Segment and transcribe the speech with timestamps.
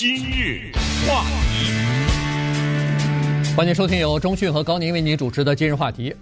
[0.00, 0.72] 今日
[1.06, 1.74] 话题，
[3.54, 6.16] 欢迎收听由中讯和高宁为您主持的今日话题。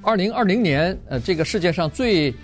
[0.00, 2.34] 二零二零年，呃，这个世界上最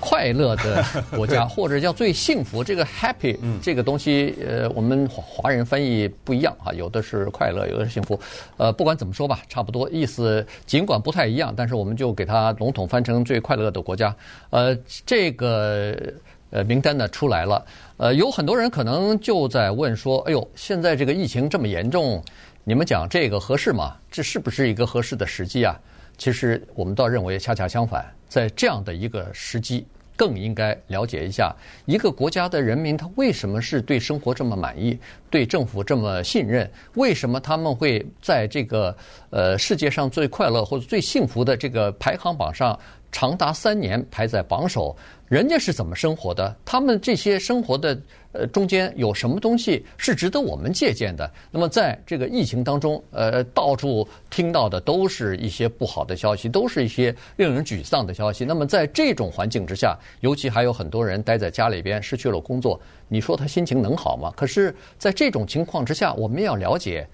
[0.00, 8.18] 快乐的国家， 或者叫最幸福，这个 happy 这个东西，呃，我们华人翻译不一样啊，有的是快乐，有的是幸福，
[8.56, 14.12] 呃，不管怎么说吧，差不多意思，尽管不太一样，但是我们就给它笼统翻成最快乐的国家。
[14.50, 14.76] 呃，
[15.06, 15.96] 这个
[16.50, 17.64] 呃名单呢出来了，
[17.98, 22.22] 呃，有很多人可能就在问说，哎呦，现在这个疫情这么严重，
[22.62, 23.96] 你们讲这个合适吗？
[24.08, 25.76] 这是不是一个合适的时机啊？
[26.16, 28.06] 其实我们倒认为恰恰相反。
[28.28, 31.52] 在这样的一个时机，更应该了解一下
[31.86, 34.96] 一个国家的人民他为什么是对生活这么满意，
[35.28, 36.70] 对政府这么信任？
[36.94, 38.96] 为什么他们会在这个
[39.30, 42.78] 呃世界上最快乐或者最幸福的这个排行榜上
[43.10, 44.96] 长达三年排在榜首？
[45.26, 46.56] 人家是怎么生活的？
[46.64, 47.98] 他们这些生活的
[48.32, 51.30] 呃中间有什么东西是值得我们借鉴的？
[51.50, 58.42] 那么在这个疫情当中，呃，到处听到的都是一些不好的消息，都是一些令人沮丧的消息。
[58.44, 64.32] 那么在这种环境之下，尤其还有很多人待在家里边失去了工作，你说他心情能好吗？
[64.34, 67.06] 可是，在这种情况之下，我们要了解，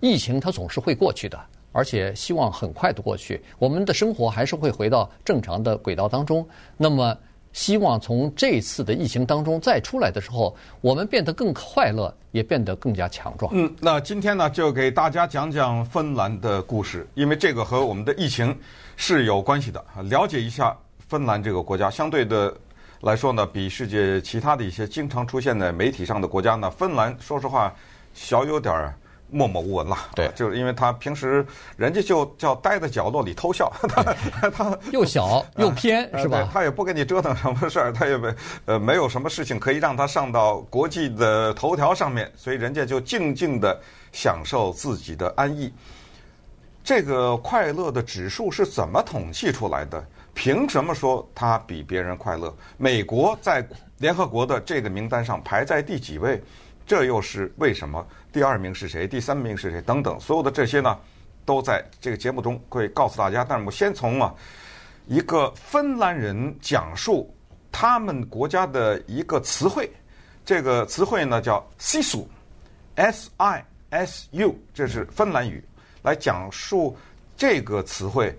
[0.00, 1.38] 疫情它总是会过去的，
[1.78, 6.44] 而且希望很快的过去，我们的生活还是会回到正常的轨道当中。
[6.76, 7.16] 那么。
[7.50, 13.50] 希望从这次的疫情当中再出来的时候，我们变得更快乐，也变得更加强壮。
[13.54, 18.56] 嗯，那今天呢，就给大家讲讲芬兰的故事，因为这个和我们的疫情
[18.96, 19.82] 是有关系的。
[20.04, 20.76] 了解一下
[21.08, 22.54] 芬兰这个国家，相对的
[23.00, 27.74] 来说呢，比世界其他的一些经常出现在媒体上的国家呢，芬兰说实话
[28.12, 28.94] 小有点儿。
[29.30, 36.48] 默默无闻了，对，就是因为他平时人家就叫待在角落里偷笑， 他他 又小又偏是吧？
[36.52, 43.78] 他也不给你折腾什么事儿，他也没呃没有什么事情可以让他上到国际的头条上面，所以人家就静静的
[44.12, 45.72] 享受自己的安逸。
[46.82, 50.02] 这个快乐的指数是怎么统计出来的？
[50.32, 52.54] 凭什么说他比别人快乐？
[52.76, 53.66] 美国在
[53.98, 56.40] 联合国的这个名单上排在第几位？
[56.88, 58.04] 这又是为什么？
[58.32, 59.06] 第二名是谁？
[59.06, 59.82] 第三名是谁？
[59.82, 60.98] 等等，所有的这些呢，
[61.44, 63.44] 都在这个节目中会告诉大家。
[63.44, 64.34] 但是我先从啊，
[65.06, 67.30] 一个芬兰人讲述
[67.70, 69.90] 他们国家的一个词汇，
[70.46, 75.62] 这个词汇呢叫 “sisu”，S I S U，这是芬兰语，
[76.02, 76.96] 来讲述
[77.36, 78.34] 这个词汇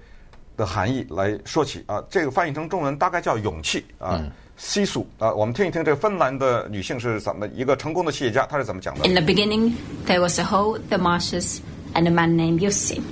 [0.58, 2.04] 的含义来说起啊。
[2.10, 4.20] 这个翻译成中文大概叫勇气啊。
[4.59, 9.05] Sisu 啊，我们听一听这个芬兰的女性是怎么一个成功的企业家，她是怎么讲的？
[9.05, 9.73] In the beginning,
[10.07, 11.59] there was a hoe, the marshes,
[11.95, 13.03] and a man named Jussi.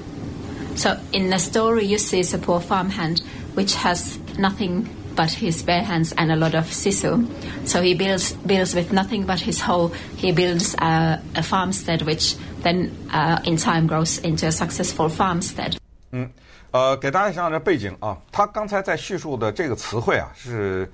[0.76, 3.22] So in the story, Jussi is a poor farmhand
[3.56, 7.26] which has nothing but his bare hands and a lot of sisu.
[7.66, 9.90] So he builds builds with nothing but his hoe.
[10.16, 15.76] He builds a, a farmstead which then uh, in time grows into a successful farmstead.
[16.12, 16.30] 嗯，
[16.70, 20.88] 呃，给大家讲讲这背景啊，他刚才在叙述的这个词汇啊是。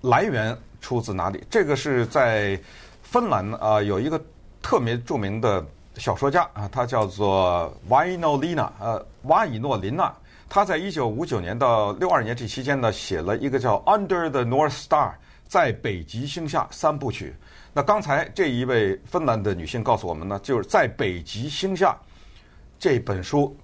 [0.00, 1.44] 来源出自哪里？
[1.50, 2.58] 这个是在
[3.02, 4.20] 芬兰啊，有一个
[4.62, 5.64] 特别著名的
[5.96, 10.14] 小说家啊，他叫做瓦伊诺琳娜，呃，瓦伊诺琳娜。
[10.48, 15.10] 他在一九五九年到六二年这期间呢，写了一个叫《Under the North Star》
[15.46, 17.36] 在北极星下三部曲。
[17.72, 21.96] 那刚才这一位芬兰的女性告诉我们呢，就是在北极星下
[22.80, 23.56] 这本书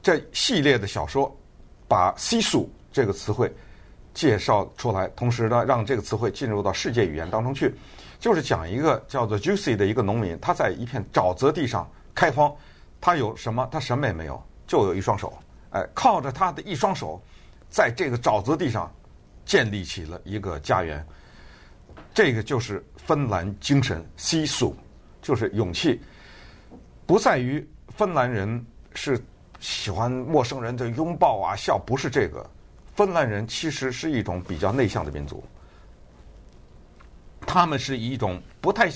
[0.00, 1.36] 这系列的小说，
[1.86, 3.52] 把 “sisu” 这个词汇。
[4.18, 7.72] 介绍出来，同时呢，让这个词汇进入到世界语言当中去，
[8.18, 12.52] 就是讲一个叫做 Juicy 的一个农民，他在一片沼泽地上开荒，
[13.00, 13.68] 他有什么？
[13.70, 15.32] 他什么也没有，就有一双手，
[15.70, 17.22] 哎，靠着他的一双手，
[17.70, 18.92] 在这个沼泽地上
[19.44, 21.06] 建立起了一个家园。
[22.12, 24.74] 这个就是芬兰精神，sisu，
[25.22, 26.02] 就是勇气，
[27.06, 27.64] 不在于
[27.94, 29.16] 芬兰人是
[29.60, 32.44] 喜欢陌生人的拥抱啊笑，不是这个。
[32.98, 35.44] 芬兰人其实是一种比较内向的民族，
[37.46, 38.90] 他们是一种不太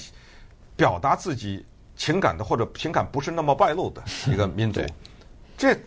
[0.75, 4.81] 表达自己情感的，或者情感不是那么外露的 一个民族。
[5.57, 5.79] 这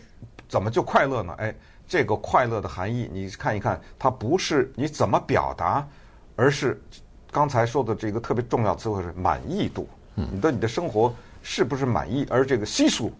[0.48, 1.34] 怎么就快乐呢？
[1.36, 1.54] 哎，
[1.86, 5.86] 这个快乐的含义，你看一看，它不是你怎么表达，
[6.36, 6.82] 而是
[7.30, 9.86] 刚才说的这个特别重要词汇是满意度。
[10.14, 12.26] 你对你的生活是不是满意？
[12.30, 13.12] 而这个系数。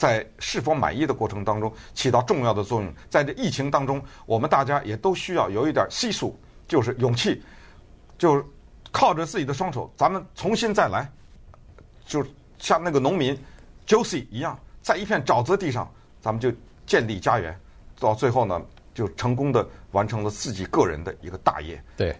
[0.00, 2.90] 在是否满意的过程当中起到重要的作用。
[3.10, 7.42] 在这疫情当中，我们大家也都需要有一点儿系数，就是勇气，
[8.16, 8.42] 就
[8.90, 11.06] 靠着自己的双手，咱们重新再来，
[12.06, 12.24] 就
[12.56, 13.38] 像那个农民
[13.86, 15.86] Josie 一样，在一片沼泽地上，
[16.22, 16.50] 咱们就
[16.86, 17.54] 建立家园。
[17.98, 18.58] 到最后呢，
[19.00, 21.82] 就成功的完成了自己个人的一个大业。
[21.96, 22.14] 对，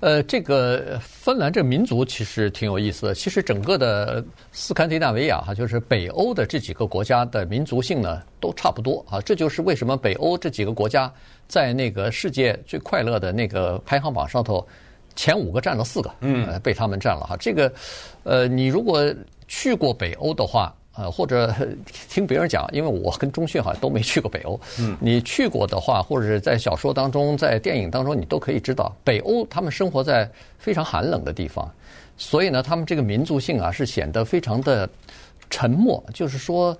[0.00, 3.14] 呃，这个芬兰这个民族其实挺有意思的。
[3.14, 9.20] 其实整个的斯堪的纳维亚哈，就是北欧的这几个国家的民族性呢都差不多啊。
[9.20, 11.12] 这就是为什么北欧这几个国家
[11.46, 14.66] 在那个世界最快乐的那个排行榜上头
[15.14, 17.36] 前五个占了四个，嗯，被他们占了哈。
[17.38, 17.70] 这个，
[18.22, 19.04] 呃，你如果
[19.46, 20.74] 去过北欧的话。
[20.94, 21.54] 呃，或者
[22.10, 24.60] 听别人讲，因为我跟中迅好像都没去过北欧。
[24.78, 31.66] 嗯，你去过的话，或者是在小说当中、在电影当中，你都可以知道，北欧他们生活在非常寒冷的地方，
[32.18, 34.86] 所以呢，他们这个民族性啊是显得非常的
[35.48, 36.76] 沉默，就是说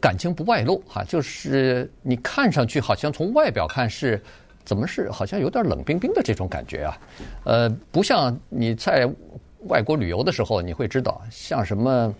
[0.00, 4.18] 感情不外露哈，就是你看上去好像从外表看是
[4.64, 6.98] 怎么是好像有点冷冰冰的这种感觉啊，
[7.44, 9.06] 呃，不像你在
[9.66, 12.14] 外国旅游的时候，你会知道像什么。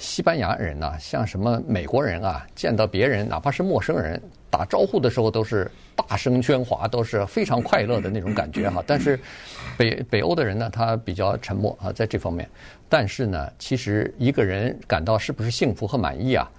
[0.00, 8.82] 西班牙人呐，像什么美国人啊，见到别人哪怕是陌生人打招呼的时候，都是大声喧哗，都是非常快乐的那种感觉哈。
[8.88, 9.20] 但是
[9.76, 12.48] 北北欧的人呢，他比较沉默啊，在这方面。
[12.88, 16.50] 但是呢，其实一个人感到是不是幸福和满意啊，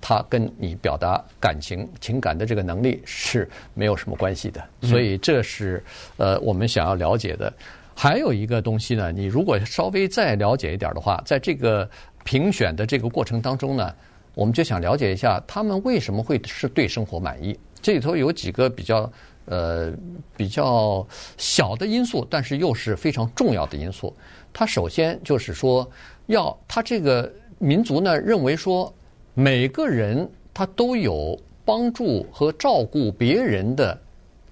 [0.00, 4.64] 他跟你表达感情情感的这个能力是没有什么关系的。
[4.80, 5.84] 所以这是
[6.16, 7.52] 呃我们想要了解的。
[7.94, 11.86] 还有一个东西呢，你如果稍微再了解一点的话，在这个。
[12.26, 13.94] 评选的这个过程当中呢，
[14.34, 17.56] 我们就想了解一下他们为什么会是对生活满意。
[17.80, 19.10] 这里头有几个比较
[19.44, 19.92] 呃
[20.36, 21.06] 比较
[21.36, 24.12] 小的因素，但是又是非常重要的因素。
[24.52, 25.88] 他首先就是说，
[26.26, 28.92] 要他这个民族呢认为说，
[29.34, 33.96] 每个人他都有帮助和照顾别人的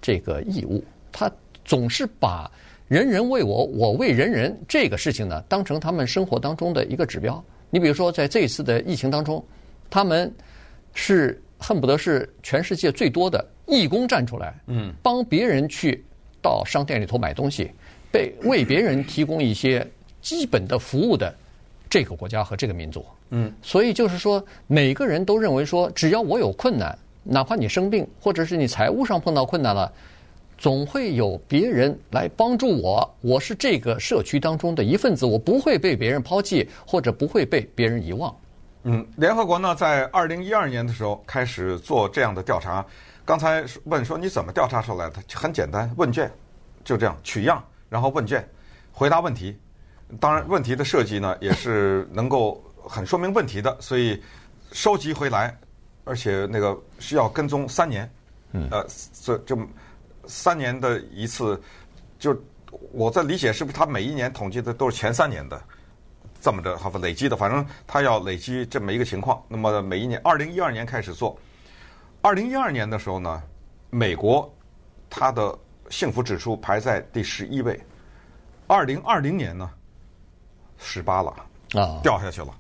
[0.01, 1.29] 这个义务，他
[1.65, 2.49] 总是把
[2.87, 7.43] 人人为我，我为人人这个事情呢当成他们生活当中的一个指标。
[7.75, 9.45] 你比如说，在这一次的疫情当中，
[9.91, 10.33] 他们
[10.93, 16.01] 是恨不得是全世界最多的义工站出来，嗯，帮别人去
[16.41, 17.73] 到商店里头买东西，
[18.13, 19.85] 被为别人提供一些
[20.23, 21.35] 基本的服务的
[21.91, 29.93] 这个国家和这个民族，嗯，所以就是说，每个人都认为说，只要我有困难，哪怕你生病，或者是你财务上碰到困难了。
[30.65, 38.35] 总会有别人来帮助我，我是这个社区当中的一份子，我不会被别人抛弃，或者不会被别人遗忘。
[38.85, 42.83] 嗯，联合国呢，在二零一二年的时候开始做这样的调查。
[43.27, 45.17] 刚才问说你怎么调查出来的？
[45.35, 46.33] 很简单，问卷，
[46.83, 48.43] 就这样取样，然后问卷，
[48.91, 49.55] 回答问题。
[50.19, 54.19] 当然，问题的设计呢，也是能够很说明问题的，所以
[54.73, 55.55] 收集回来，
[56.05, 58.11] 而且那个需要跟踪三年。
[58.53, 58.83] 嗯，呃，
[59.21, 59.59] 这就。
[60.27, 61.61] 三年的一次，
[62.19, 62.37] 就
[62.93, 65.63] 我在理解，是不是他每一年统计的都是前三年的
[66.41, 69.43] 这么着，好吧，累积的，反正他要累积这么一个情况。
[69.49, 71.39] 那么每一年，二零一二年开始做，
[72.21, 73.43] 二零一二年的时候呢，
[73.91, 74.53] 美国
[75.09, 75.57] 它的
[75.89, 77.81] 幸福指数排在第十一位，
[78.67, 79.71] 二零二零年呢，
[80.79, 81.31] 十八了
[81.75, 82.55] 啊，掉下去了，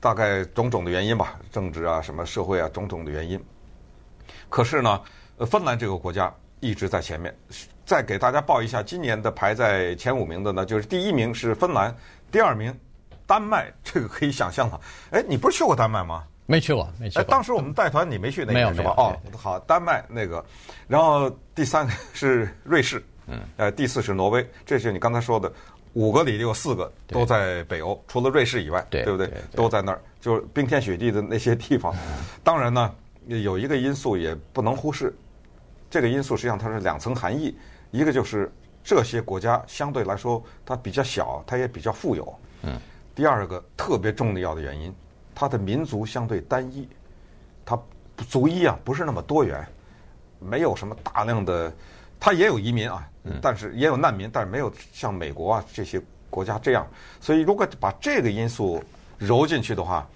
[0.00, 3.38] 大概种种的原因吧，政治啊，什么社会啊，种种的原因。
[4.48, 5.00] 可是呢，
[5.46, 6.34] 芬兰这个国家。
[6.60, 7.34] 一直在前面。
[7.84, 11.94] 再给大家报一下，今年的排在前五名的呢，就是第一名是芬兰，
[12.30, 12.78] 第二名
[13.26, 13.72] 丹麦。
[13.82, 14.78] 这个可以想象了。
[15.10, 16.24] 哎，你不是去过丹麦吗？
[16.44, 17.22] 没去过，没去过。
[17.22, 18.94] 哎，当时我们带团你没去那个是吧？
[18.98, 20.44] 哦，好，丹麦那个。
[20.86, 24.46] 然后第三个是瑞士，嗯，呃，第四是挪威。
[24.66, 25.50] 这是你刚才说的
[25.94, 29.32] 五个里有四个都在北欧，除了瑞士以外，对不对？
[29.54, 31.94] 都在那儿，就是冰天雪地的那些地方。
[32.44, 32.94] 当然呢，
[33.26, 35.14] 有一个因素也不能忽视。
[35.90, 37.56] 这个因素实际上它是两层含义，
[37.90, 38.52] 一个就是
[38.82, 42.38] 这些国家相对来说它比较小，它也比较富有。
[42.62, 42.78] 嗯。
[43.14, 44.94] 第二个特别重要的原因，
[45.34, 46.88] 它的民族相对单一，
[47.64, 47.76] 它
[48.28, 49.66] 族裔啊不是那么多元，
[50.38, 51.72] 没有什么大量的，
[52.20, 53.08] 它也有移民啊，
[53.42, 56.86] 但是也有难民，但是没有像美国啊这些国家这样。
[57.20, 58.80] 所以如果把这个因素
[59.18, 60.08] 揉进去的话，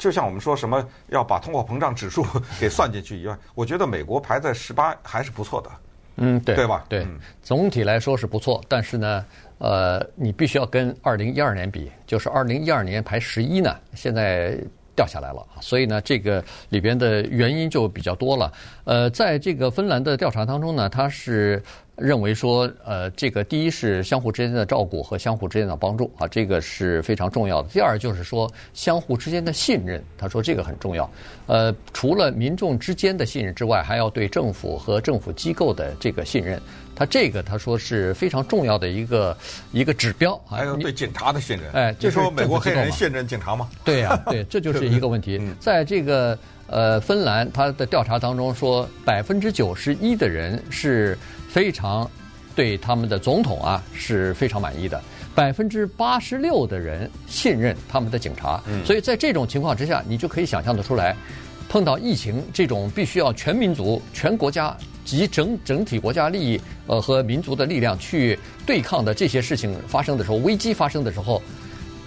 [0.00, 2.24] 就像我们说什么要把通货膨胀指数
[2.58, 5.70] 给算进去以外，我觉得美国排在十八还是不错的。
[6.16, 6.84] 嗯，对，对吧？
[6.88, 7.06] 对，
[7.42, 9.24] 总体来说是不错，但是呢，
[9.58, 14.58] 呃，你必须要跟二零一二年比，就是二零一二年排十一呢，现在
[14.94, 18.52] 掉下来了，所以呢，这个里边的原因就比较多了。
[18.84, 21.62] 呃，在这个芬兰的调查当中呢，他是。
[21.96, 27.68] 认为说，呃，这个第一是相互之间的照顾和相互之间的帮助啊，这个是非常重要的。
[27.68, 31.10] 第二就是说，相互之间的信任，他说这个很重要。
[31.46, 36.58] 呃，除了民众之间的信任之外，还要对政府和政府机构的这个信任。
[37.00, 39.34] 他这个他说是非常重要的一个
[39.72, 40.38] 一个指标。
[40.46, 41.72] 还有对警察的信任。
[41.72, 43.70] 哎，就说美国黑人信任警察吗？
[43.82, 45.40] 对呀、啊，对，这就 是一个问题。
[45.58, 46.38] 在这个。
[46.72, 52.08] 呃，芬兰他的调查当中说，百分之九十一的人是非常
[52.54, 55.02] 对他们的总统啊是非常满意的，
[55.34, 58.62] 百分之八十六的人信任他们的警察。
[58.68, 61.16] 嗯，所以在这种情况之下，你就可以想象得出来，
[61.68, 64.72] 碰到疫情这种必须要全民族、全国家
[65.16, 71.42] 及整整体国家利益呃和民族的力量去对抗的这些事情发生的时候，危机发生的时候。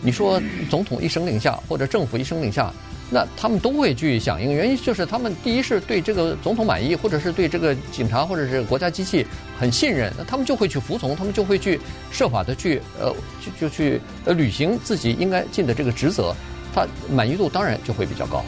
[0.05, 0.37] 你说
[0.69, 2.73] 总统一声令下，或者政府一声令下，
[3.09, 4.51] 那他们都会去响应。
[4.51, 9.25] 原因就是他们第一是对这个总统满意，或者是对这个警察或者是国家机器
[9.57, 11.79] 很信任，那他们就会去服从，他们就会去
[12.11, 16.35] 设法的去呃就就去呃履行自己应该尽的这个职责，
[16.75, 18.43] 他满意度当然就会比较高。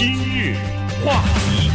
[0.00, 0.56] 今日
[1.04, 1.70] 话题。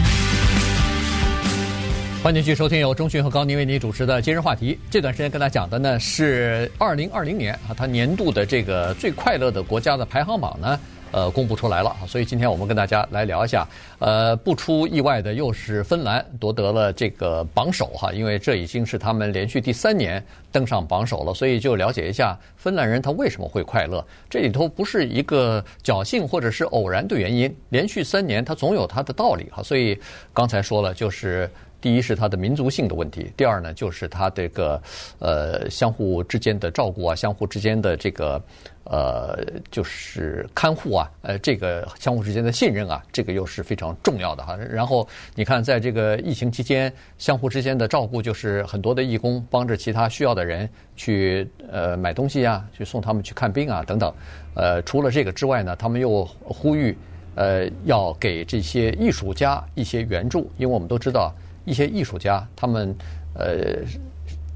[2.24, 4.80] 欢迎继续收听由钟迅和高宁为您主持的今日话题。
[4.90, 10.80] 这段时间跟大家讲的呢是二零二零年啊，它年度的这个最快乐的国家的排行榜呢，
[11.16, 11.96] 呃，公布出来了。
[12.06, 13.66] 所以今天我们跟大家来聊一下，
[14.00, 21.34] 呃，不出意外的又是芬兰夺得了这个榜首哈，因为这已经是他们连续第三年登上榜首了。
[21.34, 24.06] 所以就了解一下芬兰人他为什么会快乐。
[24.30, 29.64] 这里头不是一个侥幸或者是偶然的原因，连续三年他总有他的道理哈。
[29.64, 29.98] 所以
[30.34, 31.50] 刚才说了就是。
[31.86, 34.82] 第一是它的民族性的问题，第二呢就是它这个
[35.20, 38.42] 呃相互之间的照顾啊，相互之间的这个
[38.86, 39.38] 呃
[39.70, 44.58] 就是看护啊，呃这个相互之间的信任啊，这个又是非常重要的哈。
[44.58, 54.12] 然后你看在这个疫情期间，相互之间的照顾就是很多的义工帮着其他需要的人去呃买东西啊，去送他们去看病啊等等。
[54.56, 56.98] 呃，除了这个之外呢，他们又呼吁
[57.36, 61.32] 呃要给这些艺术家一些援助，因为我们都知道。
[61.66, 62.96] 一些艺术家，他们
[63.34, 63.84] 呃，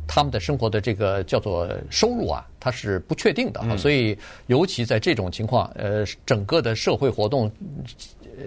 [0.07, 7.51] 他们的生活的这个叫做收入啊，它是不确定的，嗯、所以尤其在这种情况，呃，整个的社会活动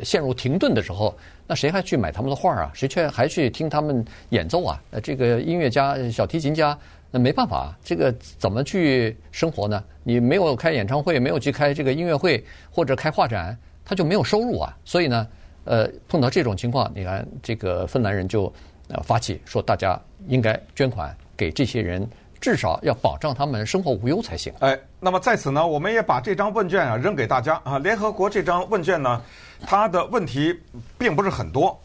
[0.03, 1.15] 陷入停顿的时候，
[1.47, 2.71] 那谁还去买他们的画啊？
[2.75, 4.83] 谁却还去听他们演奏啊？
[4.91, 6.77] 呃，这个音乐家、小提琴家，
[7.11, 9.85] 那没办法，这个怎么去生活呢？
[10.03, 14.77] 你没有开演唱会，没有去开这个音乐会或者开画展，他就没有收入啊。
[14.85, 15.29] 所以呢。
[15.65, 18.53] 呃，碰到这种情况，你看这个芬兰人就
[18.89, 22.09] 呃发起说，大家应该捐款给这些人，
[22.41, 24.53] 至少要保障他们生活无忧才行。
[24.59, 27.79] 哎，那么在此呢，我们也把这张问卷啊扔给大家啊。
[27.79, 29.23] 联合国这张问卷呢，
[29.65, 30.53] 它的问题
[30.99, 31.81] 并不是很多，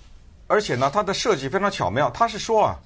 [0.47, 2.09] 而且呢，它的设计非常巧妙。
[2.09, 2.79] 它是说啊，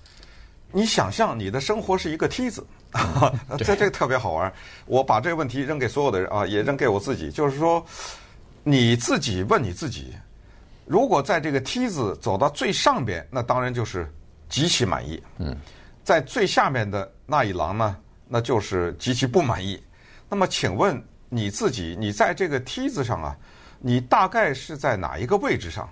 [0.73, 2.65] 你想象你的生活是一个梯子，
[3.57, 4.51] 这这个特别好玩。
[4.85, 7.81] 我把这个问题扔给所有的人啊，也扔给我自己，就是说
[8.63, 10.13] 你自己问你自己。
[10.91, 14.13] 如果在这个梯子走到最上边，那当然就是
[14.49, 15.23] 极其满意。
[15.37, 15.55] 嗯，
[16.03, 17.95] 在最下面的那一廊呢，
[18.27, 19.81] 那就是极其不满意。
[20.27, 23.33] 那么，请问你自己，你在这个梯子上啊，
[23.79, 25.87] 你大概是在哪一个位置上？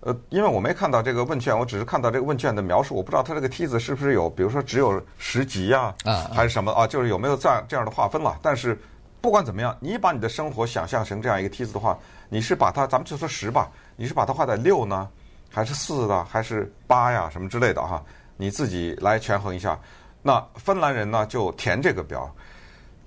[0.00, 6.86] 呃，因为我没看到这个问卷，我只是看到这个问卷的描述，我不知道它这个梯子是不是有，比如说只有十级啊，啊，还是什么啊？
[6.86, 8.38] 就是有没有这样这样的划分了？
[8.42, 8.78] 但是
[9.22, 13.70] 不管怎么样，你把你的生活想象成这样一个梯子的话，你是把它，咱们就说十吧。
[14.02, 15.08] 你是把它画在六呢，
[15.48, 18.04] 还是四呢，还是八呀，什么之类的哈？
[18.36, 19.78] 你自己来权衡一下。
[20.22, 22.28] 那芬兰人呢，就填这个表，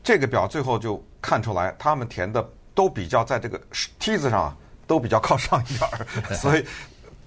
[0.02, 3.60] 这个表最后就看出来，他们填的都比较在这个
[4.00, 4.56] 梯子上
[4.88, 6.66] 都比较靠上一点儿， 所以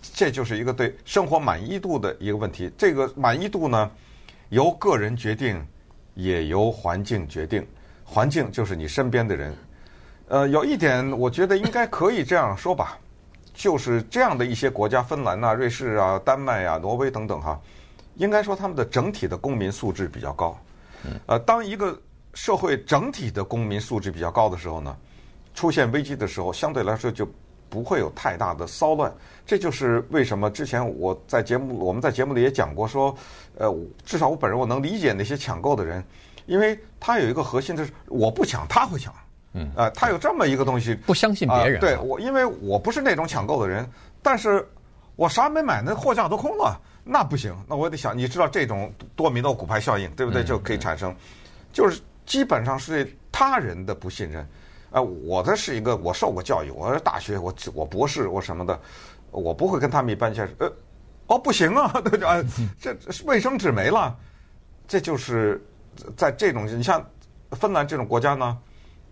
[0.00, 2.72] 这就是一个对生活满意度的一个问题。
[2.78, 3.90] 这个满意度呢，
[4.48, 5.62] 由个人决定，
[6.14, 7.62] 也由环境决定。
[8.02, 9.54] 环境就是你身边的人。
[10.28, 12.98] 呃，有一点我觉得应该可以这样说吧。
[13.58, 17.60] 就是这样的一些国家，芬兰啊、瑞士啊、丹麦啊、挪威等等哈，
[18.14, 20.56] 应该说他们的整体的公民素质比较高。
[21.26, 22.00] 呃，当一个
[22.34, 24.96] 社会整体的公民素质比较高的时候呢，
[25.54, 27.28] 出现危机的时候，相对来说就
[27.68, 29.12] 不会有太大的骚乱。
[29.44, 33.12] 这就是为什么之前我在节目我们在节目里也讲过说，
[33.56, 36.04] 呃，至少我本人我能理解那些抢购的人，
[36.46, 39.12] 因为他有一个核心就是我不抢他会抢。
[39.58, 41.80] 嗯啊，他有这么一个东西，不相信别人、啊。
[41.80, 43.88] 对我，因为我不是那种抢购的人，
[44.22, 44.66] 但是
[45.16, 47.54] 我啥没买，那货架都空了，那不行。
[47.68, 50.44] 那我得想，你知道这种多米诺骨牌效应，对不对？
[50.44, 51.14] 就可以产生，
[51.72, 54.46] 就是基本上是对他人的不信任。
[54.90, 58.80] 啊，我的是一个，我受过教育，我是大学，我我博士，我什么的，
[59.30, 60.54] 我不会跟他们一般见识。
[60.58, 60.72] 呃，
[61.26, 62.42] 哦，不行啊， 对 吧？
[62.80, 64.16] 这卫生纸没了，
[64.86, 65.62] 这就是
[66.16, 67.04] 在这种你像
[67.50, 68.56] 芬兰这种国家呢。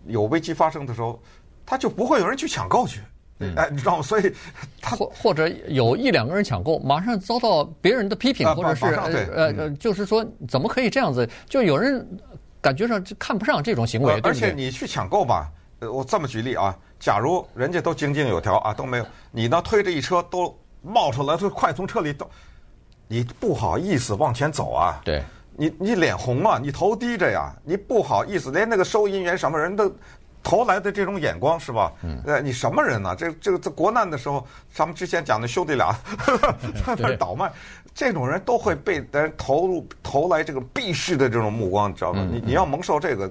[0.07, 1.21] 有危机发生的时候，
[1.65, 3.01] 他就不会有人去抢购去，
[3.39, 4.01] 嗯、哎，你知道吗？
[4.01, 4.33] 所以
[4.81, 11.29] 他或或者有一两个人抢购，马上遭到别人的批评，或者是呃呃，就是说怎么可以这样子？
[11.47, 12.05] 就有人
[12.61, 22.27] 感觉上就看不上这种行为，而且你去抢购吧，呃，我这么举例啊，假如人家都井井有条啊，都没有，你呢推着一车都冒出来，都快从车里都，
[23.07, 24.99] 你不好意思往前走啊。
[25.03, 25.23] 对，
[25.57, 29.91] 你你脸红啊，你头低着呀，你不好意思，连那个收银员什么人都
[30.43, 31.91] 投来的这种眼光是吧？
[32.03, 33.15] 嗯，呃，你什么人呢？
[33.17, 35.91] 这这个在国难的时候，咱们之前讲的兄弟俩
[36.85, 37.51] 在那儿倒卖，
[37.93, 42.25] 这种人都会被人投入投来这个鄙视的这种目光，你知道吗？
[42.31, 43.29] 你你要蒙受这个。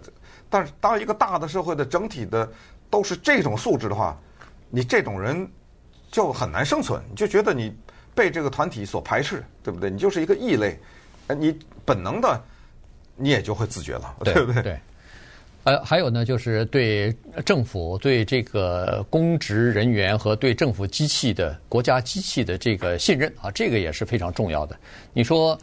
[0.50, 2.48] 但是，当一个大的社会的整体的
[2.90, 4.16] 都是这种素质的话，
[4.68, 5.48] 你这种人
[6.10, 7.02] 就很难生存。
[7.08, 7.76] 你就觉得你
[8.14, 9.90] 被这个团体所排斥，对不对？
[9.90, 10.78] 你就是一个异类，
[11.36, 12.38] 你本能的
[13.16, 14.62] 你也就会自觉了，对不对？
[14.62, 14.78] 对。
[15.64, 17.12] 呃，还有呢，就是对
[17.44, 24.76] 政府、对这个公职人员和对政府机器的国家机器的这个信任啊，这个也是非常重要的。
[25.12, 25.58] 你说，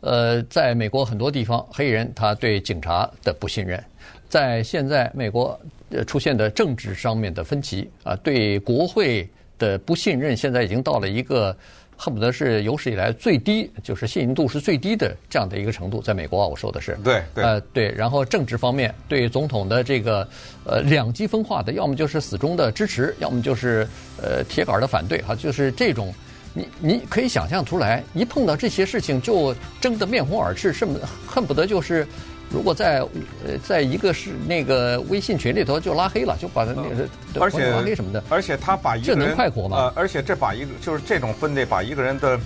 [0.00, 3.82] 呃，在美国很多地方，黑人他对警察的不信任。
[4.28, 5.58] 在现在美国
[5.90, 11.56] 呃出现的政治上面的分歧啊，对国会的不信任，现在已经到了一个
[12.00, 16.00] 恨不得是有史以来最低，就是信任度是最低的这样的一个程度。
[16.00, 20.26] 在美国啊，我说的是对对呃对，然后政治方面对总统的这个
[20.64, 23.84] 呃两极分化的，要么就是死忠的支持，要么就是
[24.22, 26.14] 呃铁杆的反对哈，就是这种
[26.54, 32.06] 你你可以想象出来，一碰到这些事情就争得面红耳赤，恨不恨不得就是。
[32.50, 33.00] 如果在
[33.46, 37.08] 呃，在一个是那个微信群里头就拉黑了，就把他那个
[37.40, 39.76] 而且拉黑什么的，而且他把一个人这能快活吗？
[39.76, 42.38] 呃，而且这把一个就是这种分类，把一个人的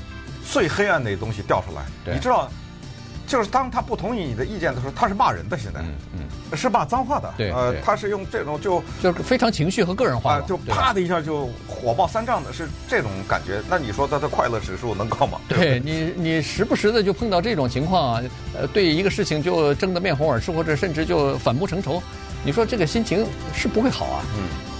[0.45, 1.83] 最黑暗的东西调出来，
[2.13, 2.51] 你知道，
[3.27, 5.95] 就是当他不同意你的意见的时候，他是骂人的，现在，嗯
[6.51, 13.63] 嗯，是骂脏话的，对，呃，他是用这种就就是非常情绪和个人化，啊，就啪的一下就火爆三丈的，是这种感觉。
[13.71, 15.39] 那你说他的快乐指数能高吗？
[15.49, 18.23] 对你，你时不时的就碰到这种情况啊，
[18.55, 22.03] 呃，对一个事情就争得面红耳赤，或者甚至就反目成仇，
[22.45, 24.25] 你说这个心情是不会好啊。
[24.37, 24.72] 嗯。